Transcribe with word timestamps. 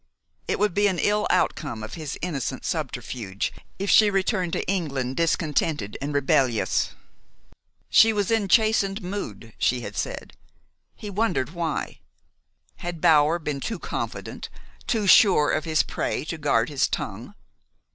It 0.47 0.57
would 0.57 0.73
be 0.73 0.87
an 0.87 0.97
ill 0.97 1.27
outcome 1.29 1.83
of 1.83 1.93
his 1.93 2.17
innocent 2.23 2.65
subterfuge 2.65 3.53
if 3.77 3.91
she 3.91 4.09
returned 4.09 4.51
to 4.53 4.67
England 4.67 5.15
discontented 5.15 5.95
and 6.01 6.11
rebellious. 6.11 6.95
She 7.87 8.11
was 8.11 8.31
in 8.31 8.47
"chastened 8.47 9.03
mood," 9.03 9.53
she 9.59 9.81
had 9.81 9.95
said. 9.95 10.33
He 10.95 11.11
wondered 11.11 11.51
why? 11.51 11.99
Had 12.77 12.99
Bower 12.99 13.37
been 13.37 13.59
too 13.59 13.77
confident, 13.77 14.49
too 14.87 15.05
sure 15.05 15.51
of 15.51 15.65
his 15.65 15.83
prey 15.83 16.25
to 16.25 16.37
guard 16.39 16.69
his 16.69 16.87
tongue? 16.87 17.35